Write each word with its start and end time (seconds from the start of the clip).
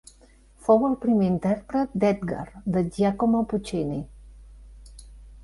Fou 0.67 0.85
el 0.87 0.95
primer 1.03 1.27
intèrpret 1.31 1.93
d'Edgar 2.05 2.47
de 2.77 2.83
Giacomo 2.97 3.43
Puccini. 3.53 4.01